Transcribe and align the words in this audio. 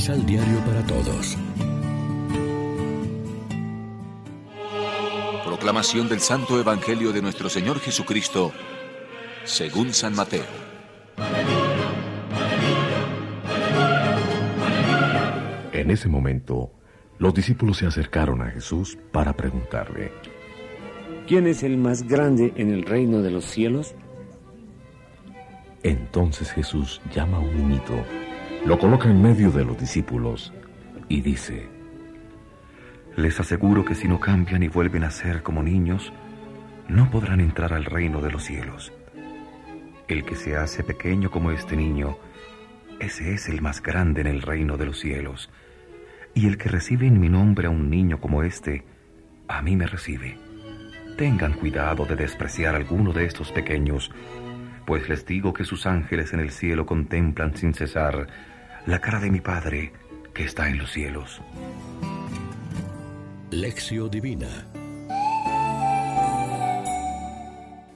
Misal 0.00 0.24
Diario 0.24 0.58
para 0.60 0.82
Todos. 0.86 1.36
Proclamación 5.44 6.08
del 6.08 6.20
Santo 6.20 6.58
Evangelio 6.58 7.12
de 7.12 7.20
nuestro 7.20 7.50
Señor 7.50 7.80
Jesucristo, 7.80 8.50
según 9.44 9.92
San 9.92 10.16
Mateo. 10.16 10.46
En 15.74 15.90
ese 15.90 16.08
momento, 16.08 16.72
los 17.18 17.34
discípulos 17.34 17.76
se 17.76 17.86
acercaron 17.86 18.40
a 18.40 18.50
Jesús 18.50 18.96
para 19.12 19.34
preguntarle, 19.34 20.12
¿quién 21.26 21.46
es 21.46 21.62
el 21.62 21.76
más 21.76 22.04
grande 22.04 22.54
en 22.56 22.72
el 22.72 22.84
reino 22.84 23.20
de 23.20 23.32
los 23.32 23.44
cielos? 23.44 23.94
Entonces 25.82 26.52
Jesús 26.52 27.02
llama 27.14 27.36
a 27.36 27.40
un 27.40 27.54
niñito, 27.54 28.02
lo 28.64 28.78
coloca 28.78 29.08
en 29.08 29.22
medio 29.22 29.50
de 29.50 29.64
los 29.64 29.78
discípulos 29.78 30.52
y 31.08 31.22
dice, 31.22 31.68
Les 33.16 33.40
aseguro 33.40 33.84
que 33.84 33.94
si 33.94 34.06
no 34.06 34.20
cambian 34.20 34.62
y 34.62 34.68
vuelven 34.68 35.04
a 35.04 35.10
ser 35.10 35.42
como 35.42 35.62
niños, 35.62 36.12
no 36.88 37.10
podrán 37.10 37.40
entrar 37.40 37.72
al 37.72 37.84
reino 37.84 38.20
de 38.20 38.30
los 38.30 38.44
cielos. 38.44 38.92
El 40.08 40.24
que 40.24 40.34
se 40.34 40.56
hace 40.56 40.82
pequeño 40.82 41.30
como 41.30 41.52
este 41.52 41.76
niño, 41.76 42.18
ese 42.98 43.32
es 43.32 43.48
el 43.48 43.62
más 43.62 43.82
grande 43.82 44.20
en 44.20 44.26
el 44.26 44.42
reino 44.42 44.76
de 44.76 44.86
los 44.86 45.00
cielos. 45.00 45.50
Y 46.34 46.46
el 46.46 46.58
que 46.58 46.68
recibe 46.68 47.06
en 47.06 47.18
mi 47.18 47.28
nombre 47.28 47.66
a 47.66 47.70
un 47.70 47.90
niño 47.90 48.20
como 48.20 48.42
este, 48.42 48.84
a 49.48 49.62
mí 49.62 49.74
me 49.76 49.86
recibe. 49.86 50.38
Tengan 51.16 51.54
cuidado 51.54 52.06
de 52.06 52.16
despreciar 52.16 52.74
alguno 52.74 53.12
de 53.12 53.24
estos 53.24 53.52
pequeños, 53.52 54.10
pues 54.90 55.08
les 55.08 55.24
digo 55.24 55.54
que 55.54 55.62
sus 55.62 55.86
ángeles 55.86 56.32
en 56.32 56.40
el 56.40 56.50
cielo 56.50 56.84
contemplan 56.84 57.56
sin 57.56 57.74
cesar 57.74 58.26
la 58.86 59.00
cara 59.00 59.20
de 59.20 59.30
mi 59.30 59.40
Padre 59.40 59.92
que 60.34 60.42
está 60.42 60.68
en 60.68 60.78
los 60.78 60.90
cielos. 60.90 61.40
Lección 63.52 64.10
Divina 64.10 64.48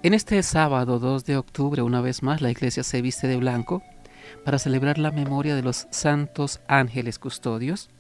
En 0.05 0.15
este 0.15 0.41
sábado 0.45 1.01
2 1.01 1.25
de 1.25 1.37
octubre, 1.37 1.83
una 1.83 2.01
vez 2.01 2.23
más, 2.23 2.41
la 2.41 2.53
iglesia 2.53 2.85
se 2.85 3.03
viste 3.03 3.27
de 3.27 3.39
blanco 3.39 3.83
para 4.45 4.61
celebrar 4.61 4.99
la 4.99 5.11
memoria 5.11 5.57
de 5.57 5.63
los 5.63 5.89
santos 5.91 6.61
ángeles 6.69 7.19
custodios 7.19 7.91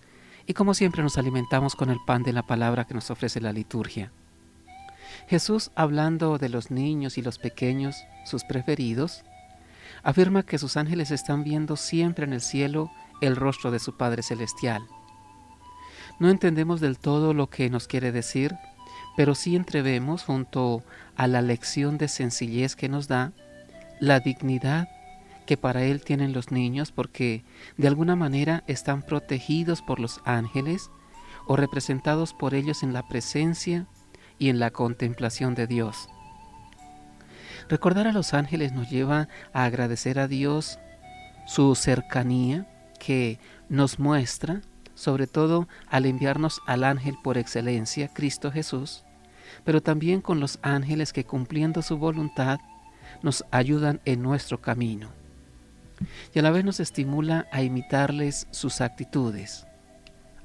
y 0.47 0.55
como 0.55 0.73
siempre 0.73 1.03
nos 1.03 1.19
alimentamos 1.19 1.75
con 1.75 1.91
el 1.91 1.99
pan 2.07 2.23
de 2.23 2.33
la 2.33 2.45
palabra 2.45 2.85
que 2.85 2.95
nos 2.95 3.11
ofrece 3.11 3.41
la 3.41 3.53
liturgia. 3.53 4.13
Jesús, 5.29 5.71
hablando 5.75 6.39
de 6.39 6.49
los 6.49 6.71
niños 6.71 7.19
y 7.19 7.23
los 7.23 7.39
pequeños, 7.39 8.05
sus 8.25 8.45
preferidos, 8.45 9.25
afirma 10.03 10.43
que 10.43 10.59
sus 10.59 10.77
ángeles 10.77 11.11
están 11.11 11.45
viendo 11.45 11.77
siempre 11.77 12.25
en 12.25 12.33
el 12.33 12.41
cielo 12.41 12.91
el 13.21 13.37
rostro 13.37 13.71
de 13.71 13.79
su 13.79 13.97
Padre 13.97 14.23
Celestial. 14.23 14.83
No 16.19 16.29
entendemos 16.29 16.81
del 16.81 16.99
todo 16.99 17.35
lo 17.35 17.49
que 17.49 17.71
nos 17.71 17.89
quiere 17.89 18.13
decir, 18.13 18.55
pero 19.17 19.35
sí 19.35 19.57
entrevemos, 19.57 20.25
junto 20.25 20.83
a 21.17 21.27
la 21.27 21.43
lección 21.43 21.99
de 21.99 22.09
sencillez 22.09 22.77
que 22.77 22.89
nos 22.89 23.09
da, 23.09 23.33
la 24.01 24.21
dignidad 24.21 24.89
que 25.47 25.57
para 25.57 25.85
Él 25.85 26.03
tienen 26.03 26.33
los 26.33 26.51
niños 26.51 26.91
porque 26.91 27.45
de 27.77 27.89
alguna 27.89 28.17
manera 28.17 28.65
están 28.67 29.03
protegidos 29.03 29.83
por 29.83 30.01
los 30.01 30.21
ángeles 30.25 30.91
o 31.47 31.57
representados 31.57 32.33
por 32.33 32.55
ellos 32.55 32.83
en 32.83 32.93
la 32.93 33.07
presencia 33.07 33.87
y 34.39 34.49
en 34.49 34.59
la 34.59 34.71
contemplación 34.71 35.55
de 35.55 35.67
Dios. 35.67 36.09
Recordar 37.69 38.07
a 38.07 38.13
los 38.13 38.35
ángeles 38.35 38.73
nos 38.73 38.91
lleva 38.91 39.29
a 39.53 39.65
agradecer 39.65 40.19
a 40.19 40.29
Dios 40.29 40.79
su 41.47 41.75
cercanía 41.75 42.67
que 42.99 43.39
nos 43.69 43.99
muestra, 43.99 44.61
sobre 44.95 45.27
todo 45.27 45.69
al 45.89 46.07
enviarnos 46.07 46.61
al 46.67 46.85
ángel 46.85 47.17
por 47.23 47.39
excelencia, 47.39 48.09
Cristo 48.09 48.53
Jesús, 48.53 49.05
pero 49.65 49.83
también 49.83 50.21
con 50.21 50.41
los 50.41 50.59
ángeles 50.63 51.13
que 51.13 51.25
cumpliendo 51.25 51.83
su 51.83 51.97
voluntad 51.97 52.59
nos 53.23 53.45
ayudan 53.51 54.01
en 54.05 54.23
nuestro 54.23 54.61
camino. 54.61 55.09
Y 56.35 56.39
a 56.39 56.43
la 56.43 56.51
vez 56.51 56.65
nos 56.65 56.81
estimula 56.81 57.47
a 57.53 57.63
imitarles 57.63 58.47
sus 58.51 58.81
actitudes, 58.81 59.67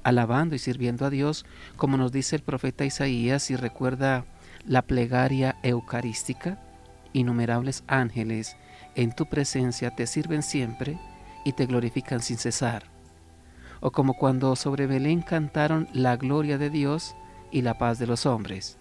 alabando 0.02 0.54
y 0.54 0.58
sirviendo 0.58 1.06
a 1.06 1.10
Dios, 1.10 1.44
como 1.76 1.96
nos 1.96 2.12
dice 2.12 2.36
el 2.36 2.42
profeta 2.42 2.84
Isaías 2.84 3.50
y 3.50 3.56
recuerda 3.56 4.24
la 4.66 4.82
plegaria 4.82 5.56
eucarística, 5.62 6.58
innumerables 7.12 7.84
ángeles 7.86 8.56
en 8.94 9.12
tu 9.12 9.26
presencia 9.26 9.94
te 9.94 10.06
sirven 10.06 10.42
siempre 10.42 10.98
y 11.44 11.52
te 11.52 11.66
glorifican 11.66 12.20
sin 12.20 12.38
cesar. 12.38 12.84
O 13.80 13.92
como 13.92 14.14
cuando 14.14 14.54
sobre 14.56 14.86
Belén 14.86 15.22
cantaron 15.22 15.88
la 15.92 16.16
gloria 16.16 16.58
de 16.58 16.70
Dios 16.70 17.14
y 17.50 17.62
la 17.62 17.78
paz 17.78 17.98
de 17.98 18.06
los 18.06 18.26
hombres. 18.26 18.78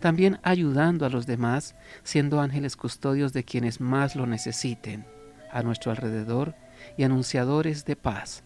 También 0.00 0.40
ayudando 0.42 1.06
a 1.06 1.08
los 1.08 1.26
demás, 1.26 1.74
siendo 2.02 2.40
ángeles 2.40 2.76
custodios 2.76 3.32
de 3.32 3.44
quienes 3.44 3.80
más 3.80 4.16
lo 4.16 4.26
necesiten, 4.26 5.04
a 5.50 5.62
nuestro 5.62 5.90
alrededor 5.90 6.54
y 6.96 7.04
anunciadores 7.04 7.84
de 7.84 7.96
paz. 7.96 8.42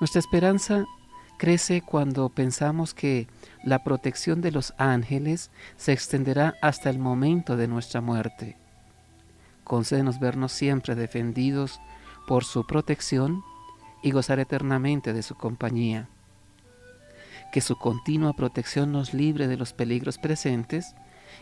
Nuestra 0.00 0.18
esperanza 0.18 0.86
crece 1.36 1.82
cuando 1.82 2.30
pensamos 2.30 2.94
que 2.94 3.28
la 3.62 3.84
protección 3.84 4.40
de 4.40 4.50
los 4.50 4.72
ángeles 4.78 5.50
se 5.76 5.92
extenderá 5.92 6.54
hasta 6.62 6.88
el 6.88 6.98
momento 6.98 7.56
de 7.56 7.68
nuestra 7.68 8.00
muerte. 8.00 8.56
Concédenos 9.62 10.18
vernos 10.18 10.52
siempre 10.52 10.94
defendidos 10.94 11.80
por 12.26 12.44
su 12.44 12.66
protección 12.66 13.42
y 14.02 14.10
gozar 14.10 14.40
eternamente 14.40 15.12
de 15.12 15.22
su 15.22 15.34
compañía. 15.34 16.08
Que 17.52 17.60
su 17.60 17.76
continua 17.76 18.32
protección 18.32 18.92
nos 18.92 19.12
libre 19.12 19.48
de 19.48 19.58
los 19.58 19.74
peligros 19.74 20.16
presentes 20.16 20.94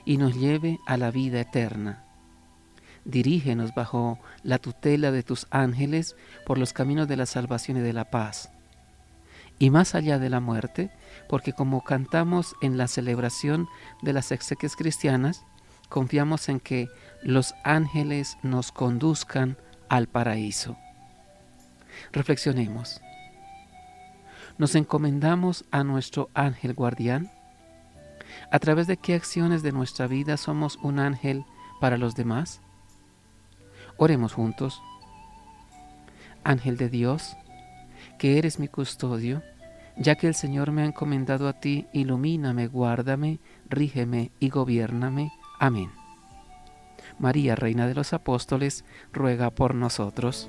y 0.04 0.16
nos 0.16 0.34
lleve 0.34 0.78
a 0.86 0.96
la 0.96 1.12
vida 1.12 1.40
eterna. 1.40 2.07
Dirígenos 3.08 3.74
bajo 3.74 4.18
la 4.42 4.58
tutela 4.58 5.10
de 5.10 5.22
tus 5.22 5.46
ángeles 5.48 6.14
por 6.44 6.58
los 6.58 6.74
caminos 6.74 7.08
de 7.08 7.16
la 7.16 7.24
salvación 7.24 7.78
y 7.78 7.80
de 7.80 7.94
la 7.94 8.10
paz. 8.10 8.50
Y 9.58 9.70
más 9.70 9.94
allá 9.94 10.18
de 10.18 10.28
la 10.28 10.40
muerte, 10.40 10.90
porque 11.26 11.54
como 11.54 11.82
cantamos 11.82 12.54
en 12.60 12.76
la 12.76 12.86
celebración 12.86 13.66
de 14.02 14.12
las 14.12 14.30
exequias 14.30 14.76
cristianas, 14.76 15.46
confiamos 15.88 16.50
en 16.50 16.60
que 16.60 16.90
los 17.22 17.54
ángeles 17.64 18.36
nos 18.42 18.72
conduzcan 18.72 19.56
al 19.88 20.06
paraíso. 20.06 20.76
Reflexionemos. 22.12 23.00
¿Nos 24.58 24.74
encomendamos 24.74 25.64
a 25.70 25.82
nuestro 25.82 26.28
ángel 26.34 26.74
guardián? 26.74 27.32
¿A 28.52 28.58
través 28.58 28.86
de 28.86 28.98
qué 28.98 29.14
acciones 29.14 29.62
de 29.62 29.72
nuestra 29.72 30.06
vida 30.08 30.36
somos 30.36 30.78
un 30.82 30.98
ángel 30.98 31.46
para 31.80 31.96
los 31.96 32.14
demás? 32.14 32.60
Oremos 33.98 34.32
juntos. 34.32 34.80
Ángel 36.44 36.76
de 36.76 36.88
Dios, 36.88 37.36
que 38.18 38.38
eres 38.38 38.58
mi 38.58 38.68
custodio, 38.68 39.42
ya 39.96 40.14
que 40.14 40.28
el 40.28 40.34
Señor 40.34 40.70
me 40.70 40.82
ha 40.82 40.86
encomendado 40.86 41.48
a 41.48 41.54
ti, 41.54 41.86
ilumíname, 41.92 42.68
guárdame, 42.68 43.40
rígeme 43.68 44.30
y 44.38 44.50
gobiername. 44.50 45.32
Amén. 45.58 45.90
María, 47.18 47.56
Reina 47.56 47.88
de 47.88 47.94
los 47.94 48.12
Apóstoles, 48.12 48.84
ruega 49.12 49.50
por 49.50 49.74
nosotros. 49.74 50.48